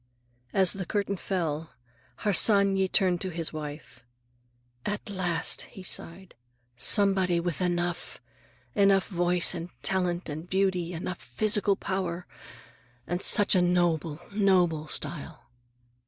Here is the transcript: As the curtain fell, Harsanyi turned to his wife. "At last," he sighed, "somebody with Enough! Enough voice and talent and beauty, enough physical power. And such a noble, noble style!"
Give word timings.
As 0.51 0.73
the 0.73 0.85
curtain 0.87 1.15
fell, 1.15 1.75
Harsanyi 2.25 2.87
turned 2.87 3.21
to 3.21 3.29
his 3.29 3.53
wife. 3.53 4.03
"At 4.83 5.11
last," 5.11 5.61
he 5.77 5.83
sighed, 5.83 6.33
"somebody 6.75 7.39
with 7.39 7.61
Enough! 7.61 8.19
Enough 8.73 9.07
voice 9.09 9.53
and 9.53 9.69
talent 9.83 10.27
and 10.27 10.49
beauty, 10.49 10.93
enough 10.93 11.21
physical 11.21 11.75
power. 11.75 12.25
And 13.05 13.21
such 13.21 13.53
a 13.53 13.61
noble, 13.61 14.19
noble 14.31 14.87
style!" 14.87 15.51